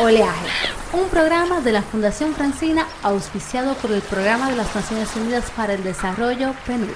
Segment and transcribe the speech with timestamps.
[0.00, 0.46] Oleaje,
[0.92, 5.74] un programa de la Fundación Francina auspiciado por el Programa de las Naciones Unidas para
[5.74, 6.86] el Desarrollo PNUD.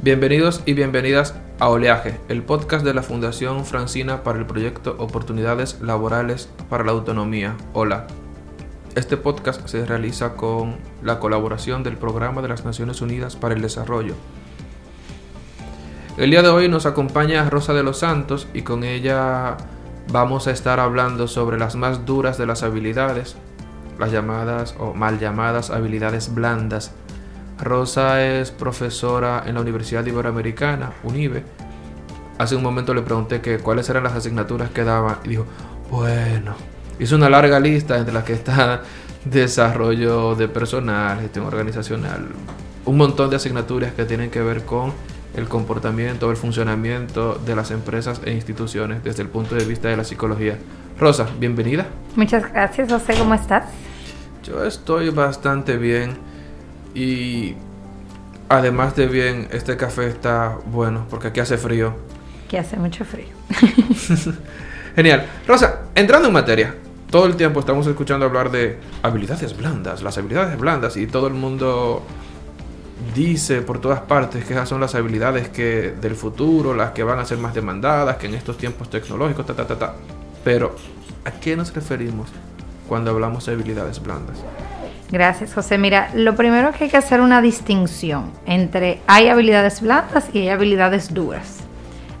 [0.00, 5.82] Bienvenidos y bienvenidas a Oleaje, el podcast de la Fundación Francina para el proyecto Oportunidades
[5.82, 8.06] Laborales para la Autonomía, Hola.
[8.94, 13.60] Este podcast se realiza con la colaboración del Programa de las Naciones Unidas para el
[13.60, 14.14] Desarrollo,
[16.18, 19.56] el día de hoy nos acompaña Rosa de los Santos y con ella
[20.10, 23.36] vamos a estar hablando sobre las más duras de las habilidades,
[24.00, 26.90] las llamadas o mal llamadas habilidades blandas.
[27.60, 31.44] Rosa es profesora en la Universidad Iberoamericana, UNIBE.
[32.38, 35.46] Hace un momento le pregunté que cuáles eran las asignaturas que daba y dijo,
[35.88, 36.56] bueno,
[36.98, 38.82] hizo una larga lista entre las que está
[39.24, 42.26] desarrollo de personal, gestión organizacional,
[42.86, 44.92] un montón de asignaturas que tienen que ver con
[45.38, 49.96] el comportamiento, el funcionamiento de las empresas e instituciones desde el punto de vista de
[49.96, 50.58] la psicología.
[50.98, 51.86] Rosa, bienvenida.
[52.16, 53.64] Muchas gracias, José, ¿cómo estás?
[54.42, 56.16] Yo estoy bastante bien
[56.92, 57.54] y
[58.48, 61.94] además de bien, este café está bueno porque aquí hace frío.
[62.46, 63.28] Aquí hace mucho frío.
[64.96, 65.24] Genial.
[65.46, 66.74] Rosa, entrando en materia,
[67.10, 71.34] todo el tiempo estamos escuchando hablar de habilidades blandas, las habilidades blandas y todo el
[71.34, 72.02] mundo
[73.14, 77.18] dice por todas partes que esas son las habilidades que del futuro, las que van
[77.18, 79.94] a ser más demandadas, que en estos tiempos tecnológicos, ta, ta, ta, ta.
[80.44, 80.74] Pero,
[81.24, 82.28] ¿a qué nos referimos
[82.88, 84.38] cuando hablamos de habilidades blandas?
[85.10, 85.78] Gracias, José.
[85.78, 90.48] Mira, lo primero que hay que hacer una distinción entre hay habilidades blandas y hay
[90.50, 91.60] habilidades duras.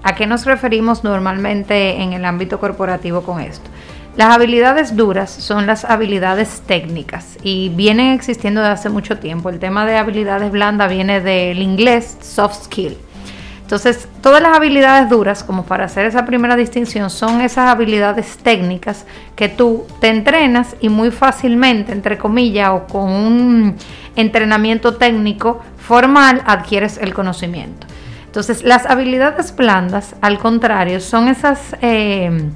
[0.02, 3.68] ¿A qué nos referimos normalmente en el ámbito corporativo con esto?
[4.16, 9.48] Las habilidades duras son las habilidades técnicas y vienen existiendo desde hace mucho tiempo.
[9.48, 12.96] El tema de habilidades blandas viene del inglés soft skill.
[13.68, 19.04] Entonces, todas las habilidades duras, como para hacer esa primera distinción, son esas habilidades técnicas
[19.36, 23.76] que tú te entrenas y muy fácilmente, entre comillas, o con un
[24.16, 27.86] entrenamiento técnico formal, adquieres el conocimiento.
[28.24, 31.76] Entonces, las habilidades blandas, al contrario, son esas...
[31.82, 32.50] Eh,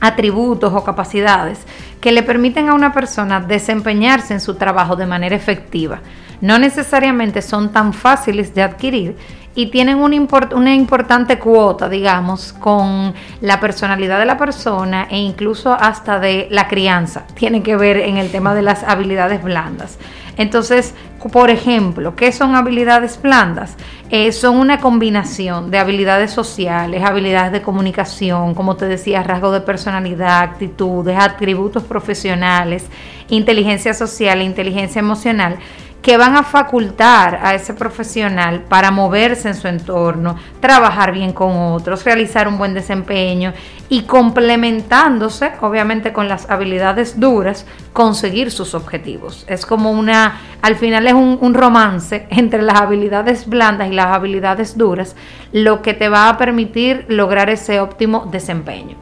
[0.00, 1.60] atributos o capacidades
[2.00, 6.00] que le permiten a una persona desempeñarse en su trabajo de manera efectiva.
[6.40, 9.16] No necesariamente son tan fáciles de adquirir
[9.54, 10.16] y tienen una,
[10.54, 16.68] una, importante cuota, digamos, con la personalidad de la persona e incluso hasta de la
[16.68, 17.26] crianza.
[17.34, 19.98] Tiene que ver en el tema de las habilidades blandas.
[20.38, 20.94] Entonces,
[21.32, 23.76] por ejemplo, ¿qué son habilidades blandas?
[24.08, 29.60] Eh, son una combinación de habilidades sociales, habilidades de comunicación, como te decía, rasgos de
[29.60, 32.86] personalidad, actitudes, atributos profesionales,
[33.28, 35.58] inteligencia social e inteligencia emocional
[36.02, 41.56] que van a facultar a ese profesional para moverse en su entorno, trabajar bien con
[41.56, 43.52] otros, realizar un buen desempeño
[43.88, 49.44] y complementándose, obviamente con las habilidades duras, conseguir sus objetivos.
[49.48, 54.78] Es como una, al final es un, romance entre las habilidades blandas y las habilidades
[54.78, 55.16] duras,
[55.52, 58.96] lo que te va a permitir lograr ese óptimo desempeño.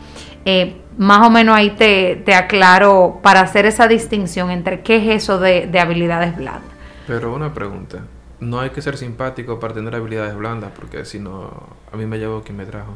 [0.46, 5.38] Eh, más o menos ahí te, aclaro para hacer esa distinción entre qué es eso
[5.38, 6.75] de habilidades blandas.
[7.06, 8.00] Pero una pregunta.
[8.40, 11.50] No hay que ser simpático para tener habilidades blandas, porque si no,
[11.90, 12.94] a mí me llevo quien me trajo.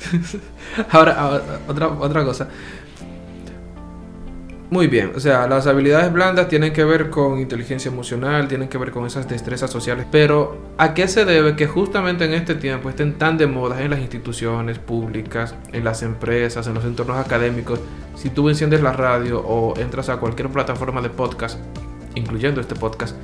[0.90, 2.48] ahora, otra, otra cosa.
[4.68, 8.78] Muy bien, o sea, las habilidades blandas tienen que ver con inteligencia emocional, tienen que
[8.78, 12.90] ver con esas destrezas sociales, pero ¿a qué se debe que justamente en este tiempo
[12.90, 17.78] estén tan de moda en las instituciones públicas, en las empresas, en los entornos académicos?
[18.16, 21.60] Si tú enciendes la radio o entras a cualquier plataforma de podcast,
[22.16, 23.16] incluyendo este podcast,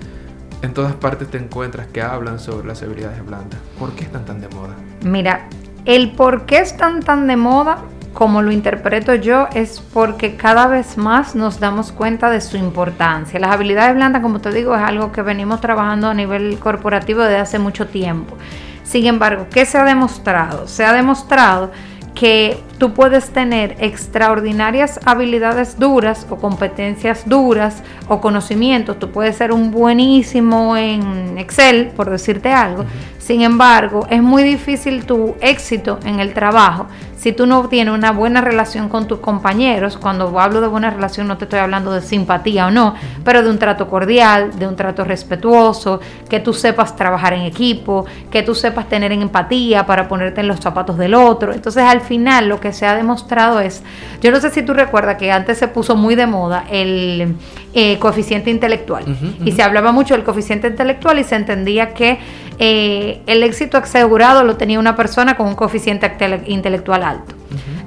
[0.63, 3.59] en todas partes te encuentras que hablan sobre las habilidades blandas.
[3.79, 4.77] ¿Por qué están tan de moda?
[5.05, 5.49] Mira,
[5.85, 7.79] el por qué están tan de moda,
[8.13, 13.41] como lo interpreto yo, es porque cada vez más nos damos cuenta de su importancia.
[13.41, 17.39] Las habilidades blandas, como te digo, es algo que venimos trabajando a nivel corporativo desde
[17.39, 18.37] hace mucho tiempo.
[18.85, 20.69] Sin embargo, ¿qué se ha demostrado?
[20.69, 21.73] Se ha demostrado
[22.15, 28.99] que tú puedes tener extraordinarias habilidades duras o competencias duras o conocimientos.
[28.99, 32.85] Tú puedes ser un buenísimo en Excel, por decirte algo.
[33.33, 36.87] Sin embargo, es muy difícil tu éxito en el trabajo
[37.17, 39.97] si tú no tienes una buena relación con tus compañeros.
[39.97, 42.95] Cuando hablo de buena relación no te estoy hablando de simpatía o no,
[43.25, 48.05] pero de un trato cordial, de un trato respetuoso, que tú sepas trabajar en equipo,
[48.29, 51.55] que tú sepas tener empatía para ponerte en los zapatos del otro.
[51.55, 53.85] Entonces, al final lo que se ha demostrado es,
[54.21, 57.37] yo no sé si tú recuerdas que antes se puso muy de moda el
[57.73, 59.05] eh, coeficiente intelectual
[59.45, 62.19] y se hablaba mucho del coeficiente intelectual y se entendía que
[62.59, 66.11] eh, eh, el éxito asegurado lo tenía una persona con un coeficiente
[66.47, 67.35] intelectual alto.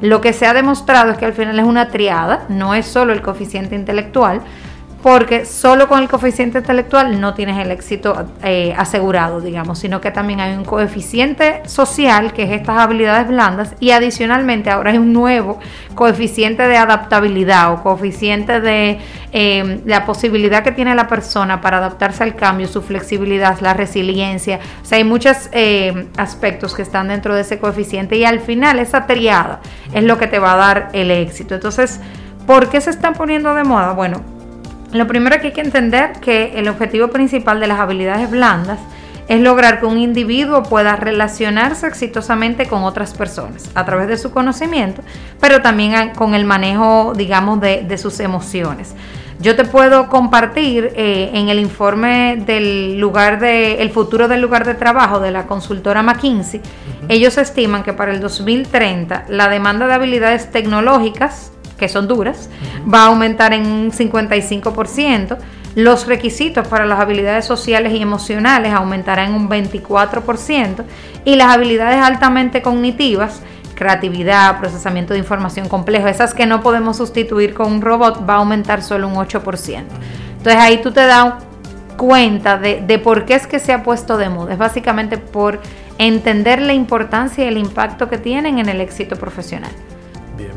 [0.02, 3.14] Lo que se ha demostrado es que al final es una triada, no es solo
[3.14, 4.42] el coeficiente intelectual,
[5.06, 10.10] porque solo con el coeficiente intelectual no tienes el éxito eh, asegurado, digamos, sino que
[10.10, 15.14] también hay un coeficiente social, que es estas habilidades blandas, y adicionalmente ahora hay un
[15.14, 15.60] nuevo
[15.94, 18.98] coeficiente de adaptabilidad o coeficiente de
[19.32, 24.60] eh, la posibilidad que tiene la persona para adaptarse al cambio, su flexibilidad, la resiliencia.
[24.82, 28.80] O sea, hay muchos eh, aspectos que están dentro de ese coeficiente y al final
[28.80, 29.60] esa triada
[29.94, 31.54] es lo que te va a dar el éxito.
[31.54, 32.00] Entonces,
[32.48, 33.92] ¿por qué se están poniendo de moda?
[33.94, 34.35] Bueno,
[34.98, 38.80] lo primero que hay que entender que el objetivo principal de las habilidades blandas
[39.28, 44.32] es lograr que un individuo pueda relacionarse exitosamente con otras personas a través de su
[44.32, 45.02] conocimiento,
[45.40, 48.94] pero también con el manejo, digamos, de, sus emociones.
[49.40, 54.66] Yo te puedo compartir eh, en el informe del lugar de el futuro del lugar
[54.66, 56.62] de trabajo de la consultora McKinsey,
[57.10, 62.50] ellos estiman que para el 2030 la demanda de habilidades tecnológicas que son duras,
[62.92, 65.38] va a aumentar en un 55%.
[65.76, 70.84] Los requisitos para las habilidades sociales y emocionales aumentarán en un 24%
[71.26, 73.42] y las habilidades altamente cognitivas,
[73.76, 78.38] creatividad, procesamiento de información complejo, esas que no podemos sustituir con un robot, va a
[78.38, 79.84] aumentar solo un 8%.
[80.38, 81.34] Entonces ahí tú te das
[81.98, 84.54] cuenta de, de por qué es que se ha puesto de moda.
[84.54, 85.60] Es básicamente por
[85.98, 89.72] entender la importancia y el impacto que tienen en el éxito profesional.
[90.38, 90.52] Bien.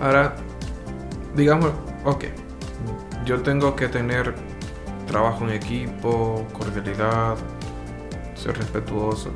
[0.00, 0.34] Ahora,
[1.34, 1.70] digamos,
[2.04, 2.24] ok,
[3.24, 4.34] yo tengo que tener
[5.06, 7.36] trabajo en equipo, cordialidad,
[8.34, 9.30] ser respetuoso.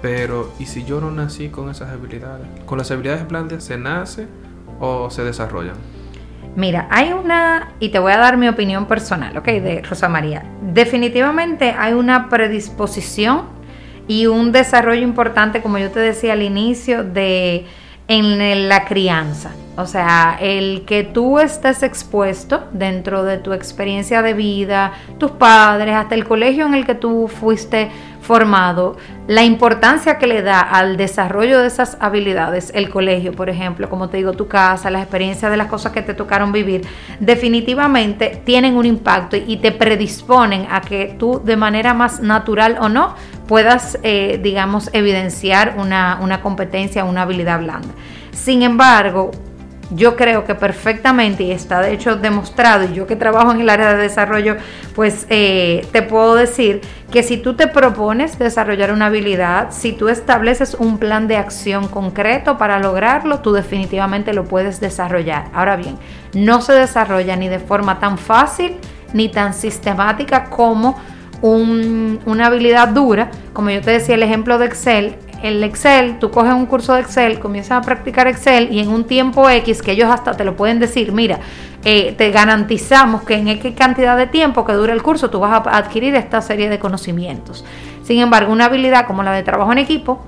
[0.00, 2.46] Pero, ¿y si yo no nací con esas habilidades?
[2.66, 4.28] ¿Con las habilidades blandas se nace
[4.78, 5.74] o se desarrollan?
[6.54, 9.46] Mira, hay una, y te voy a dar mi opinión personal, ¿ok?
[9.46, 10.44] De Rosa María.
[10.62, 13.42] Definitivamente hay una predisposición
[14.06, 17.66] y un desarrollo importante, como yo te decía al inicio, de
[18.08, 19.52] en la crianza.
[19.76, 25.94] O sea, el que tú estés expuesto dentro de tu experiencia de vida, tus padres,
[25.94, 27.88] hasta el colegio en el que tú fuiste
[28.20, 28.96] formado,
[29.28, 34.08] la importancia que le da al desarrollo de esas habilidades, el colegio, por ejemplo, como
[34.08, 36.84] te digo, tu casa, las experiencias de las cosas que te tocaron vivir,
[37.20, 42.88] definitivamente tienen un impacto y te predisponen a que tú de manera más natural o
[42.88, 43.14] no
[43.48, 47.88] puedas, eh, digamos, evidenciar una, una competencia, una habilidad blanda.
[48.30, 49.32] Sin embargo,
[49.90, 53.70] yo creo que perfectamente y está de hecho demostrado y yo que trabajo en el
[53.70, 54.56] área de desarrollo
[54.94, 60.08] pues eh, te puedo decir que si tú te propones desarrollar una habilidad si tú
[60.08, 65.96] estableces un plan de acción concreto para lograrlo tú definitivamente lo puedes desarrollar ahora bien
[66.34, 68.76] no se desarrolla ni de forma tan fácil
[69.14, 70.98] ni tan sistemática como
[71.42, 76.52] una habilidad dura como yo te decía el ejemplo de Excel el Excel, tú coges
[76.52, 80.10] un curso de Excel, comienzas a practicar Excel y en un tiempo X, que ellos
[80.10, 81.38] hasta te lo pueden decir, mira,
[81.84, 85.52] eh, te garantizamos que en X cantidad de tiempo que dure el curso tú vas
[85.52, 87.64] a adquirir esta serie de conocimientos.
[88.02, 90.24] Sin embargo, una habilidad como la de trabajo en equipo,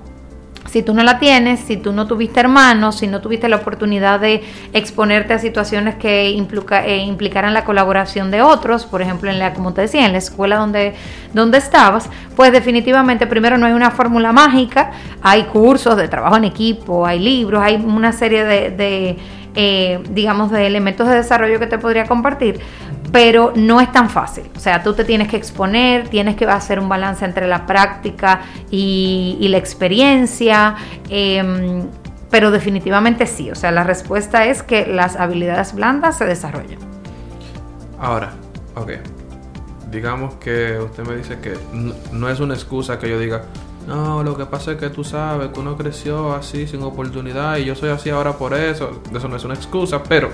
[0.70, 4.20] si tú no la tienes, si tú no tuviste hermanos, si no tuviste la oportunidad
[4.20, 9.52] de exponerte a situaciones que eh, implicaran la colaboración de otros, por ejemplo, en la,
[9.52, 10.94] como te decía, en la escuela donde,
[11.34, 16.44] donde estabas, pues definitivamente primero no hay una fórmula mágica, hay cursos de trabajo en
[16.44, 19.19] equipo, hay libros, hay una serie de,
[19.56, 22.60] eh, digamos, de elementos de desarrollo que te podría compartir,
[23.12, 24.44] pero no es tan fácil.
[24.56, 28.43] O sea, tú te tienes que exponer, tienes que hacer un balance entre la práctica
[28.70, 30.76] y, la experiencia,
[31.08, 31.86] em,
[32.31, 33.50] pero definitivamente sí.
[33.50, 36.79] O sea, la respuesta es que las habilidades blandas se desarrollan.
[37.98, 38.32] Ahora,
[38.76, 38.93] ok.
[39.90, 41.58] Digamos que usted me dice que
[42.12, 43.43] no, es una excusa que yo diga,
[43.88, 47.64] no, lo que pasa es que tú sabes que uno creció así sin oportunidad y
[47.64, 49.02] yo soy así ahora por eso.
[49.12, 50.31] Eso no es una excusa, pero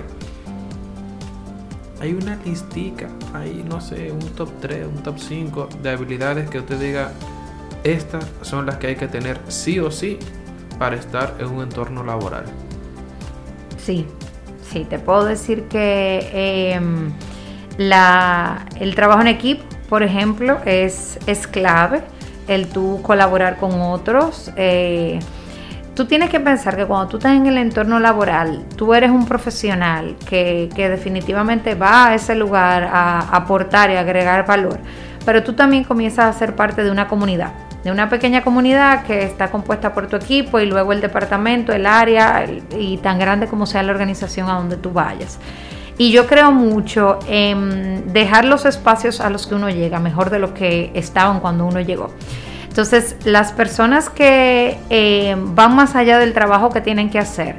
[2.01, 6.59] hay una listica, hay no sé, un top 3, un top 5 de habilidades que
[6.59, 7.13] usted diga,
[7.85, 10.19] estas son las que hay que tener sí o sí
[10.79, 12.45] para estar en un entorno laboral.
[13.79, 14.07] Sí,
[14.71, 17.13] sí, te puedo decir que em,
[17.79, 22.03] la, el trabajo en equipo, por ejemplo, es, es clave,
[22.49, 24.51] el tú colaborar con otros.
[24.57, 25.21] Eh,
[25.97, 29.25] tú tienes que pensar que cuando tú estás en el entorno laboral, tú eres un
[29.25, 34.79] profesional que, definitivamente va a ese lugar a aportar y agregar valor,
[35.25, 39.25] pero tú también comienzas a ser parte de una comunidad, de una pequeña comunidad que
[39.25, 42.45] está compuesta por tu equipo y luego el departamento, el área
[42.79, 45.39] y tan grande como sea la organización a donde tú vayas.
[45.97, 50.41] Y yo creo mucho en dejar los espacios a los que uno llega mejor de
[50.41, 52.11] lo que estaban cuando uno llegó.
[52.77, 57.57] Entonces, las personas que eh, van más allá del trabajo que tienen que hacer,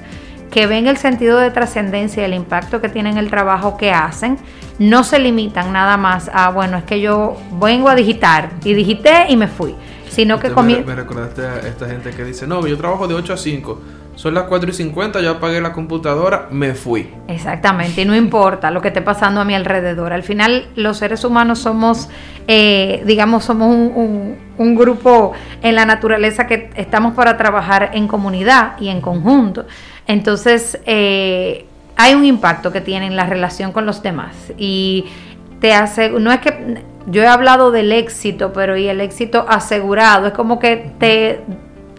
[0.51, 4.37] que ven el sentido de trascendencia y el impacto que tienen el trabajo que hacen,
[4.77, 9.25] no se limitan nada más a, bueno, es que yo vengo a digitar y digité
[9.27, 9.73] y me fui,
[10.07, 13.33] sino que me, me recordaste a esta gente que dice, no, yo trabajo de 8
[13.33, 13.81] a 5
[14.17, 17.07] son las 4 y 50, yo apagué la computadora, me fui.
[17.27, 20.11] Exactamente, y no importa lo que esté pasando a mi alrededor.
[20.11, 22.09] Al final, los seres humanos somos,
[22.47, 28.89] eh, digamos, somos un, grupo en la naturaleza que estamos para trabajar en comunidad y
[28.89, 29.67] en conjunto.
[30.07, 34.51] Entonces, eh, hay un impacto que tiene en la relación con los demás.
[34.57, 35.05] Y
[35.59, 40.25] te hace, no es que yo he hablado del éxito, pero y el éxito asegurado,
[40.25, 41.41] es como que te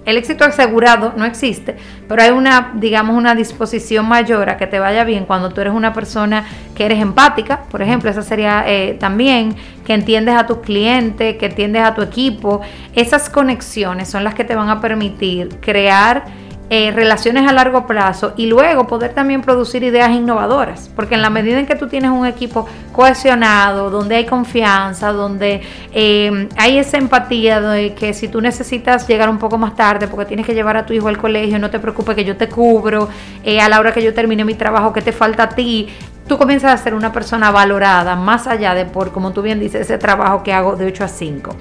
[0.08, 1.76] el éxito asegurado no existe,
[2.08, 5.74] pero hay una, digamos, una disposición mayor a que te vaya bien cuando tú eres
[5.74, 10.60] una persona que eres empática, por ejemplo, esa sería eh, también que entiendes a tus
[10.60, 12.62] clientes, que entiendes a tu equipo.
[12.94, 16.24] Esas conexiones son las que te van a permitir crear
[16.70, 21.30] eh, relaciones a largo plazo y luego poder también producir ideas innovadoras, porque en la
[21.30, 25.62] medida en que tú tienes un equipo cohesionado, donde hay confianza, donde
[25.94, 30.26] eh, hay esa empatía de que si tú necesitas llegar un poco más tarde porque
[30.26, 33.08] tienes que llevar a tu hijo al colegio, no te preocupes que yo te cubro,
[33.44, 35.88] eh, a la hora que yo termine mi trabajo, que te falta a ti,
[36.26, 39.80] tú comienzas a ser una persona valorada más allá de por, como tú bien dices,
[39.80, 41.56] ese trabajo que hago de 8 a 5.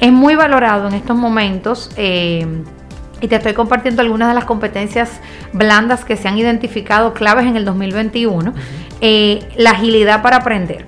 [0.00, 1.90] Es muy valorado en estos momentos
[3.20, 5.20] y te estoy compartiendo algunas de las competencias
[5.52, 8.54] blandas que se han identificado claves en el 2021.
[9.00, 10.86] Eh, la agilidad para aprender.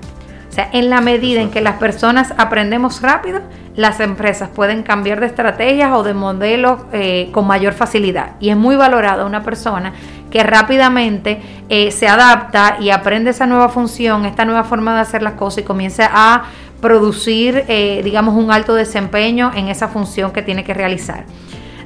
[0.49, 3.41] O sea, en la medida en que las personas aprendemos rápido,
[3.77, 8.33] las empresas pueden cambiar de estrategias o de modelos eh, con mayor facilidad.
[8.41, 9.93] Y es muy valorada una persona
[10.29, 15.23] que rápidamente eh, se adapta y aprende esa nueva función, esta nueva forma de hacer
[15.23, 16.45] las cosas y comienza a
[16.81, 17.67] producir,
[18.03, 21.27] digamos, un alto desempeño en esa función que tiene que realizar.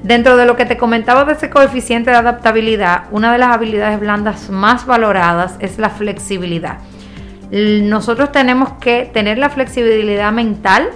[0.04, 3.98] Dentro de lo que te comentaba de ese coeficiente de adaptabilidad, una de las habilidades
[3.98, 6.76] blandas más valoradas es la flexibilidad.
[7.50, 10.90] Nosotros tenemos que tener la flexibilidad mental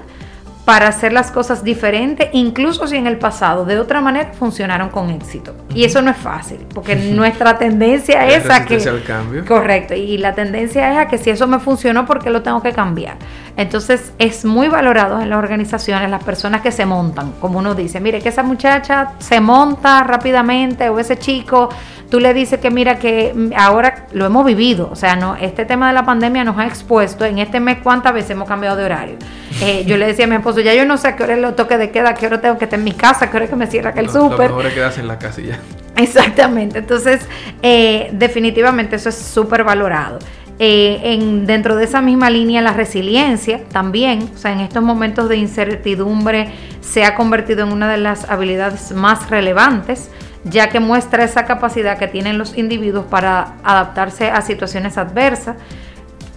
[0.66, 5.08] para hacer las cosas diferentes, incluso si en el pasado de otra manera funcionaron con
[5.08, 5.54] éxito.
[5.74, 8.74] Y eso no es fácil, porque nuestra tendencia es a que...
[8.74, 9.46] Al cambio.
[9.46, 12.62] Correcto, y la tendencia es a que si eso me funcionó, ¿por qué lo tengo
[12.62, 13.16] que cambiar?
[13.58, 17.98] Entonces es muy valorado en las organizaciones las personas que se montan, como uno dice,
[17.98, 21.68] mire que esa muchacha se monta rápidamente o ese chico
[22.08, 25.88] tú le dices que mira que ahora lo hemos vivido, o sea, no, este tema
[25.88, 29.16] de la pandemia nos ha expuesto, en este mes cuántas veces hemos cambiado de horario.
[29.60, 31.42] Eh, yo le decía a mi esposo, ya yo no sé a qué hora es
[31.42, 33.36] el toque de queda, a qué hora tengo que estar en mi casa, a qué
[33.36, 34.50] hora es que me cierra aquel súper.
[34.50, 35.58] Lo mejor es quedarse en la casa ya.
[35.96, 37.22] Exactamente, entonces
[37.60, 40.20] eh, definitivamente eso es súper valorado.
[40.60, 45.28] Eh, en, dentro de esa misma línea, la resiliencia también, o sea, en estos momentos
[45.28, 46.48] de incertidumbre
[46.80, 50.10] se ha convertido en una de las habilidades más relevantes
[50.44, 55.56] ya que muestra esa capacidad que tienen los individuos para adaptarse a situaciones adversas.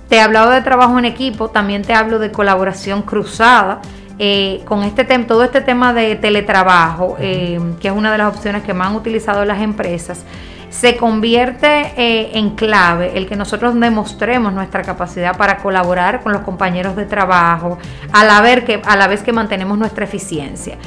[0.10, 3.82] Te he hablado de trabajo en equipo, también te hablo de colaboración cruzada.
[4.20, 8.36] Eh, con este tema, todo este tema de teletrabajo, eh, que es una de las
[8.36, 10.26] opciones que más han utilizado las empresas,
[10.72, 16.42] se convierte eh, en clave el que nosotros demostremos nuestra capacidad para colaborar con los
[16.42, 17.78] compañeros de trabajo,
[18.12, 20.78] a la, que, a la vez que mantenemos nuestra eficiencia.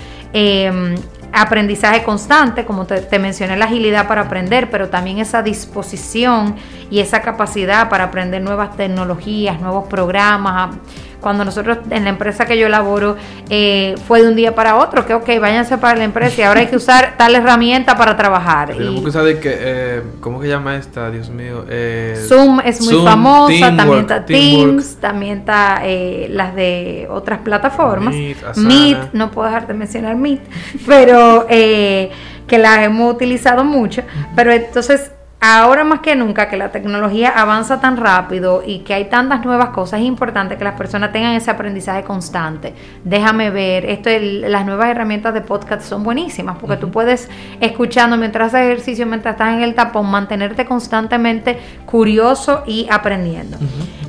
[1.37, 6.55] Aprendizaje constante, como te, mencioné, la agilidad para aprender, pero también esa disposición
[6.93, 10.76] y esa capacidad para aprender nuevas tecnologías, nuevos programas,
[11.25, 13.16] cuando nosotros en la empresa que yo laboro
[13.49, 16.61] eh, fue de un día para otro, que ok, váyanse para la empresa y ahora
[16.61, 18.75] hay que usar tal herramienta para trabajar.
[18.75, 21.11] Tenemos que saber que, eh, ¿cómo se llama esta?
[21.11, 21.64] Dios mío.
[21.66, 25.83] Eh, Zoom es muy famosa, también está Teams, también está
[26.28, 28.14] las de otras plataformas.
[28.14, 30.43] Meet, Meet, no puedo dejar de mencionar Meet,
[30.87, 34.02] pero que la hemos utilizado mucho.
[34.37, 35.11] Pero entonces
[35.47, 39.69] ahora más que nunca que la tecnología avanza tan rápido y que hay tantas nuevas
[39.71, 42.73] cosas, es importante que las personas tengan ese aprendizaje constante.
[43.05, 47.29] Déjame ver, esto las nuevas herramientas de podcast son buenísimas porque tú puedes
[47.61, 53.59] escuchando mientras haces ejercicio, mientras estás en el tapón, mantenerte constantemente curioso y aprendiendo.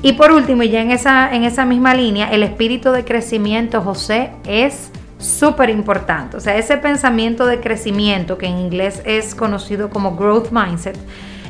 [0.01, 3.81] Y por último, y ya en esa, en esa misma línea, el espíritu de crecimiento,
[3.81, 6.37] José, es súper importante.
[6.37, 10.97] O sea, ese pensamiento de crecimiento, que en inglés es conocido como growth mindset,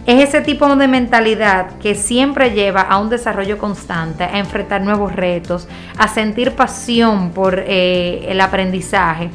[0.06, 5.16] es ese tipo de mentalidad que siempre lleva a un desarrollo constante, a enfrentar nuevos
[5.16, 5.68] retos,
[5.98, 9.32] a sentir pasión por eh, el aprendizaje.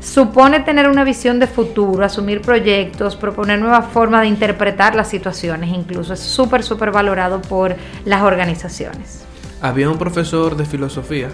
[0.00, 5.70] Supone tener una visión de futuro, asumir proyectos, proponer nuevas formas de interpretar las situaciones,
[5.70, 9.24] incluso es súper, súper valorado por las organizaciones.
[9.62, 11.30] Había un profesor de filosofía,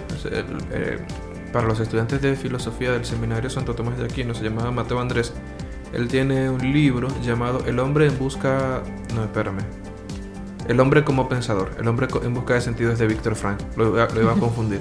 [1.53, 5.33] para los estudiantes de filosofía del seminario Santo Tomás de Aquino, se llamaba Mateo Andrés.
[5.93, 8.83] Él tiene un libro llamado El hombre en busca...
[9.15, 9.63] No, espérame.
[10.69, 11.73] El hombre como pensador.
[11.81, 13.61] El hombre en busca de sentidos de Víctor Frank.
[13.77, 14.81] Lo, lo iba a confundir.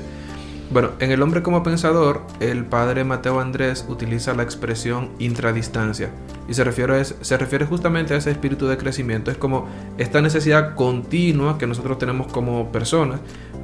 [0.72, 6.12] Bueno, en El hombre como pensador, el padre Mateo Andrés utiliza la expresión intradistancia
[6.48, 9.32] y se refiere, se refiere justamente a ese espíritu de crecimiento.
[9.32, 13.20] Es como esta necesidad continua que nosotros tenemos como personas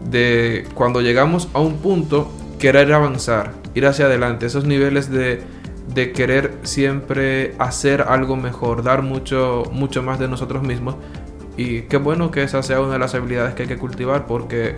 [0.10, 5.42] de cuando llegamos a un punto querer avanzar, ir hacia adelante, esos niveles de,
[5.94, 10.96] de querer siempre hacer algo mejor, dar mucho, mucho más de nosotros mismos.
[11.58, 14.76] Y qué bueno que esa sea una de las habilidades que hay que cultivar porque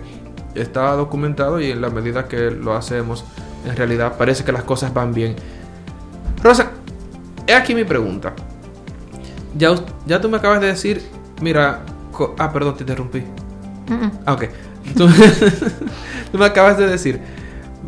[0.54, 3.24] está documentado y en la medida que lo hacemos,
[3.66, 5.34] en realidad parece que las cosas van bien.
[6.42, 6.70] Rosa,
[7.46, 8.34] he aquí mi pregunta.
[9.56, 9.74] Ya,
[10.06, 11.02] ya tú me acabas de decir,
[11.40, 11.80] mira,
[12.38, 13.24] ah, perdón, te interrumpí.
[14.24, 14.44] Ah, ok.
[14.96, 15.06] Tú,
[16.32, 17.20] tú me acabas de decir,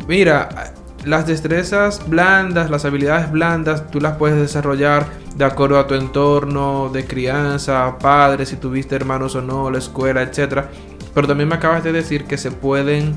[0.07, 0.73] mira,
[1.05, 6.89] las destrezas blandas, las habilidades blandas, tú las puedes desarrollar de acuerdo a tu entorno
[6.89, 10.69] de crianza, padres, si tuviste hermanos o no, la escuela, etcétera.
[11.13, 13.13] Pero también me acabas de decir que se pueden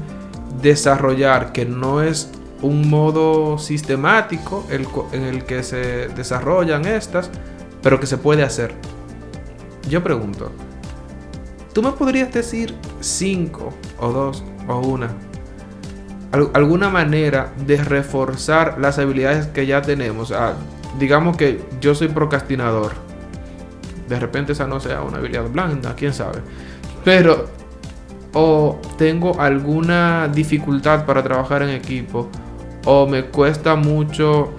[0.63, 2.31] desarrollar, que no es
[2.63, 7.31] un modo sistemático en el que se desarrollan estas,
[7.83, 8.75] pero que se puede hacer.
[9.89, 10.51] Yo pregunto,
[11.75, 15.11] ¿tú me podrías decir cinco o dos o una?
[16.53, 20.33] Alguna manera de reforzar las habilidades que ya tenemos.
[20.33, 20.55] Ah,
[20.99, 22.93] digamos que yo soy procrastinador.
[24.09, 26.41] De repente esa no sea una habilidad blanda, quién sabe.
[27.05, 27.47] Pero
[28.33, 32.29] o tengo alguna dificultad para trabajar en equipo
[32.85, 34.53] o me cuesta mucho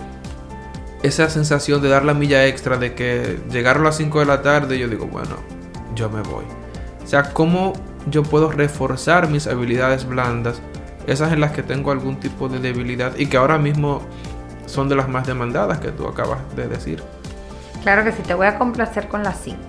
[1.04, 4.42] esa sensación de dar la milla extra de que llegar a las 5 de la
[4.42, 5.36] tarde yo digo, bueno,
[5.94, 6.46] yo me voy.
[7.04, 7.74] O sea, ¿cómo
[8.10, 10.62] yo puedo reforzar mis habilidades blandas?
[11.08, 14.02] Esas en las que tengo algún tipo de debilidad y que ahora mismo
[14.66, 17.04] son de las más demandadas que tú acabas de decir.
[17.84, 19.60] Claro que sí, te voy a complacer con las 5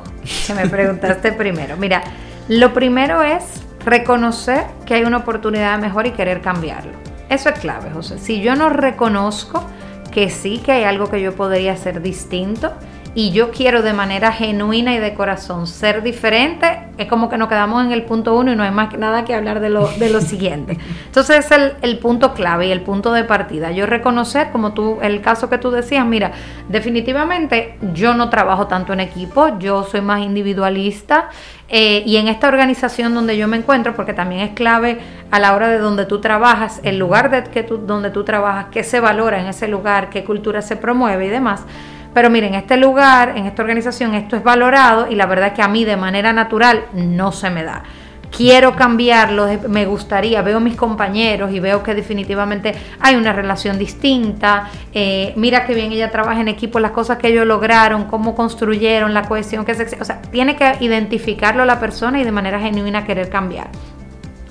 [0.46, 1.76] que me preguntaste primero.
[1.76, 2.02] Mira,
[2.48, 3.44] lo primero es
[3.84, 6.92] reconocer que hay una oportunidad mejor y querer cambiarlo.
[7.28, 8.18] Eso es clave, José.
[8.18, 9.64] Si yo no reconozco
[10.10, 12.72] que sí, que hay algo que yo podría hacer distinto,
[13.16, 17.48] y yo quiero de manera genuina y de corazón ser diferente, es como que nos
[17.48, 20.10] quedamos en el punto uno y no hay más nada que hablar de lo, de
[20.10, 20.76] lo siguiente.
[21.06, 23.72] Entonces es el, el, punto clave y el punto de partida.
[23.72, 26.32] Yo reconocer, como tú, el caso que tú decías, mira,
[26.68, 31.30] definitivamente yo no trabajo tanto en equipo, yo soy más individualista.
[31.68, 34.98] Eh, y en esta organización donde yo me encuentro, porque también es clave
[35.30, 38.66] a la hora de donde tú trabajas, el lugar de que tú, donde tú trabajas,
[38.70, 41.64] qué se valora en ese lugar, qué cultura se promueve y demás
[42.16, 45.52] pero miren, en este lugar, en esta organización, esto es valorado y la verdad es
[45.52, 47.82] que a mí de manera natural no se me da.
[48.34, 54.70] Quiero cambiarlo, me gustaría, veo mis compañeros y veo que definitivamente hay una relación distinta.
[54.94, 59.12] Eh, mira qué bien ella trabaja en equipo, las cosas que ellos lograron, cómo construyeron
[59.12, 60.00] la cohesión que se...
[60.00, 63.68] O sea, tiene que identificarlo la persona y de manera genuina querer cambiar.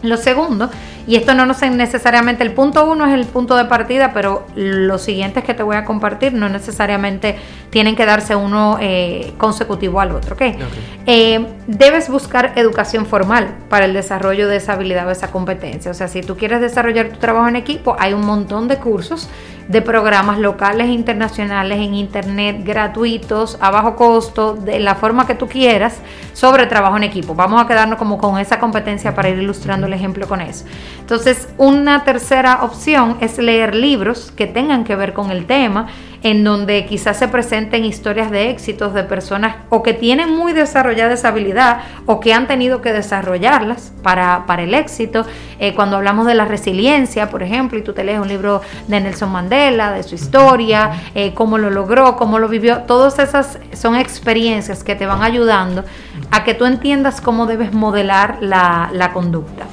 [0.04, 0.69] Lo segundo,
[1.08, 5.02] y esto no es necesariamente el punto uno es el punto de partida, pero los
[5.02, 7.36] siguientes que te voy a compartir no necesariamente
[7.70, 10.36] tienen que darse uno eh, consecutivo al otro.
[10.36, 10.58] ¿okay?
[11.06, 15.91] Eh, debes buscar educación formal para el desarrollo de esa habilidad o esa competencia.
[15.91, 19.30] O sea, si tú quieres desarrollar tu trabajo en equipo, hay un montón de cursos
[19.68, 25.34] de programas locales e internacionales en internet gratuitos a bajo costo de la forma que
[25.34, 26.00] tú quieras
[26.34, 27.34] sobre trabajo en equipo.
[27.34, 30.65] Vamos a quedarnos como con esa competencia para ir ilustrando el ejemplo con eso.
[31.06, 35.86] Entonces, una tercera opción es leer libros que tengan que ver con el tema
[36.24, 41.13] en donde quizás se presenten historias de éxitos de personas o que tienen muy desarrollada
[41.13, 45.28] esa habilidad o que han tenido que desarrollarlas para, para el éxito.
[45.60, 49.00] Eh, cuando hablamos de la resiliencia, por ejemplo, y tú te lees un libro de
[49.00, 53.96] Nelson Mandela, de su historia, eh, cómo lo logró, cómo lo vivió, todas esas son
[53.96, 55.84] experiencias que te van ayudando
[56.32, 59.68] a que tú entiendas cómo debes modelar la, la conducta.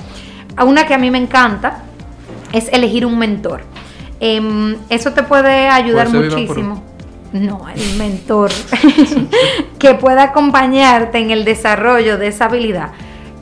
[0.60, 1.82] Una que a mí me encanta
[2.52, 3.62] es elegir un mentor.
[4.20, 6.82] Em, eso te puede ayudar muchísimo.
[7.32, 8.50] No, el mentor
[9.78, 12.90] que pueda acompañarte en el desarrollo de esa habilidad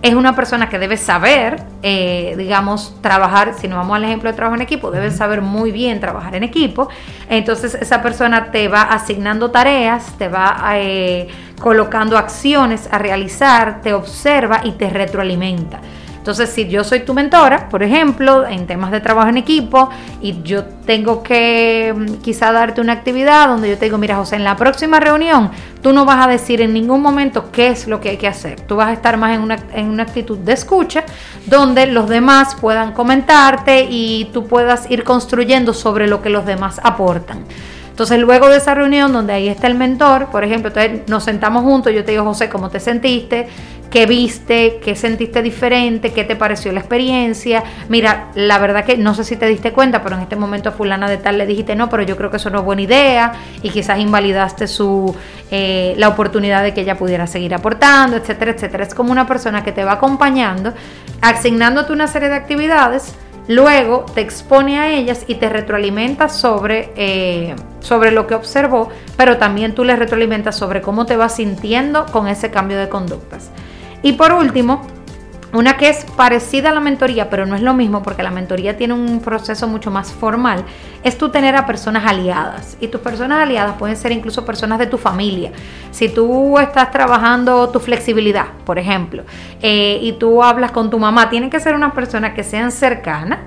[0.02, 4.36] es una persona que debe saber, eh, digamos, trabajar, si nos vamos al ejemplo de
[4.36, 6.88] trabajo en equipo, debe saber muy bien trabajar en equipo.
[7.28, 11.28] Entonces esa persona te va asignando tareas, te va eh,
[11.60, 15.80] colocando acciones a realizar, te observa y te retroalimenta.
[16.20, 19.88] Entonces, si yo soy tu mentora, por ejemplo, en temas de trabajo en equipo,
[20.20, 24.36] y yo tengo que mm, quizá darte una actividad donde yo te digo, mira José,
[24.36, 28.02] en la próxima reunión tú no vas a decir en ningún momento qué es lo
[28.02, 28.60] que hay que hacer.
[28.60, 31.04] Tú vas a estar más en una, en una actitud de escucha,
[31.46, 36.82] donde los demás puedan comentarte y tú puedas ir construyendo sobre lo que los demás
[36.84, 37.46] aportan.
[38.00, 41.64] Entonces, luego de esa reunión donde ahí está el mentor, por ejemplo, entonces nos sentamos
[41.64, 43.46] juntos, yo te digo, José, ¿cómo te sentiste?
[43.90, 44.80] ¿Qué viste?
[44.82, 46.10] ¿Qué sentiste diferente?
[46.10, 47.62] ¿Qué te pareció la experiencia?
[47.90, 50.72] Mira, la verdad que no sé si te diste cuenta, pero en este momento a
[50.72, 53.32] fulana de tal le dijiste, no, pero yo creo que eso no es buena idea
[53.62, 55.14] y quizás invalidaste su,
[55.50, 58.84] eh, la oportunidad de que ella pudiera seguir aportando, etcétera, etcétera.
[58.84, 60.72] Es como una persona que te va acompañando,
[61.20, 63.14] asignándote una serie de actividades
[63.50, 69.38] Luego te expone a ellas y te retroalimenta sobre, eh, sobre lo que observó, pero
[69.38, 73.50] también tú le retroalimentas sobre cómo te vas sintiendo con ese cambio de conductas.
[74.04, 74.86] Y por último,
[75.52, 78.76] una que es parecida a la mentoría, pero no es lo mismo porque la mentoría
[78.76, 80.64] tiene un proceso mucho más formal,
[81.02, 82.76] es tú tener a personas aliadas.
[82.80, 85.52] Y tus personas aliadas pueden ser incluso personas de tu familia.
[85.90, 89.24] Si tú estás trabajando tu flexibilidad, por ejemplo,
[89.60, 93.40] eh, y tú hablas con tu mamá, tienen que ser unas personas que sean cercanas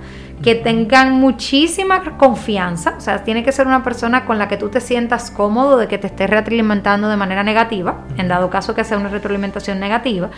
[0.44, 4.70] que tengan muchísima confianza, o sea, tiene que ser una persona con la que tú
[4.70, 8.84] te sientas cómodo de que te estés retroalimentando de manera negativa, en dado caso que
[8.84, 10.30] sea una retroalimentación negativa,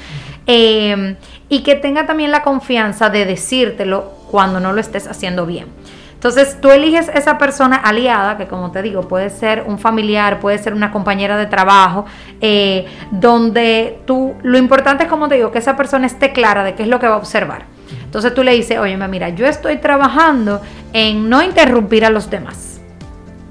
[0.45, 1.15] eh,
[1.49, 5.67] y que tenga también la confianza de decírtelo cuando no lo estés haciendo bien.
[6.13, 10.57] Entonces tú eliges esa persona aliada, que como te digo, puede ser un familiar, puede
[10.59, 12.05] ser una compañera de trabajo,
[12.41, 16.75] eh, donde tú, lo importante es como te digo, que esa persona esté clara de
[16.75, 17.74] qué es lo que va a observar.
[18.15, 20.61] Entonces tú le dices, oye, mira, yo estoy trabajando
[20.93, 22.79] en no interrumpir a los demás.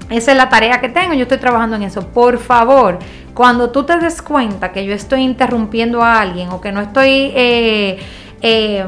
[0.09, 2.07] Esa es la tarea que tengo, yo estoy trabajando en eso.
[2.07, 2.97] Por favor,
[3.35, 7.31] cuando tú te des cuenta que yo estoy interrumpiendo a alguien o que no estoy
[7.35, 7.99] eh,
[8.41, 8.85] eh,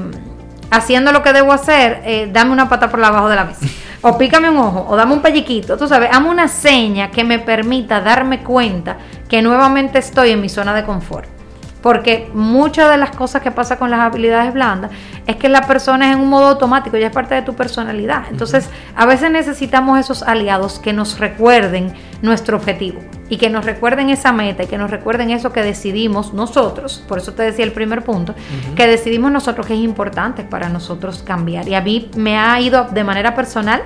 [0.71, 3.67] haciendo lo que debo hacer, eh, dame una pata por abajo de la mesa.
[4.01, 5.77] O pícame un ojo, o dame un pelliquito.
[5.77, 8.97] Tú sabes, dame una seña que me permita darme cuenta
[9.29, 11.37] que nuevamente estoy en mi zona de confort.
[11.81, 14.91] Porque muchas de las cosas que pasa con las habilidades blandas
[15.25, 18.23] es que la persona es en un modo automático, ya es parte de tu personalidad.
[18.29, 24.09] Entonces, a veces necesitamos esos aliados que nos recuerden nuestro objetivo y que nos recuerden
[24.09, 27.73] esa meta y que nos recuerden eso que decidimos nosotros, por eso te decía el
[27.73, 28.33] primer punto,
[28.75, 31.67] que decidimos nosotros que es importante para nosotros cambiar.
[31.67, 33.81] Y a mí me ha ido de manera personal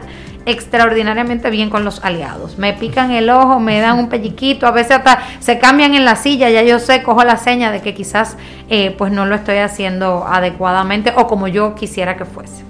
[0.45, 2.57] extraordinariamente bien con los aliados.
[2.57, 6.15] Me pican el ojo, me dan un pelliquito, a veces hasta se cambian en la
[6.15, 8.37] silla, ya yo sé, cojo la seña de que quizás
[8.69, 12.63] eh, pues no lo estoy haciendo adecuadamente o como yo quisiera que fuese.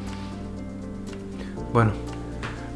[1.74, 1.92] Bueno,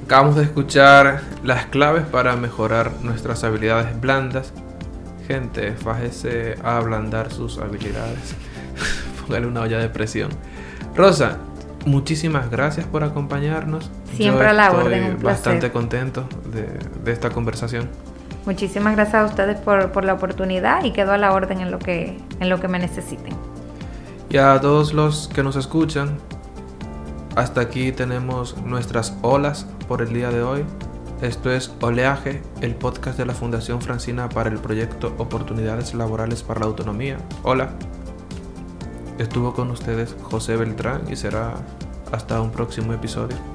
[0.06, 4.54] acabamos de escuchar las claves para mejorar nuestras habilidades blandas.
[5.28, 8.36] Gente, fájese a ablandar sus habilidades.
[9.22, 10.30] Póngale una olla de presión.
[10.96, 11.40] Rosa,
[11.86, 13.90] muchísimas gracias por acompañarnos.
[14.14, 17.90] Siempre a la orden, un Bastante contento de, esta conversación.
[18.46, 22.18] Muchísimas gracias a ustedes por, la oportunidad y quedo a la orden en lo, que,
[22.40, 23.34] en lo que me necesiten.
[24.30, 26.18] Y a todos los que nos escuchan,
[27.36, 30.66] hasta aquí tenemos nuestras olas por el día de hoy.
[31.22, 36.60] Esto es Oleaje, el podcast de la Fundación Francina para el proyecto Oportunidades Laborales para
[36.60, 37.18] la Autonomía.
[37.44, 37.70] Hola.
[39.18, 41.54] Estuvo con ustedes José Beltrán y será
[42.12, 43.55] hasta un próximo episodio.